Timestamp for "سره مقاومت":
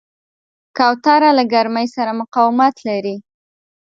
1.95-2.75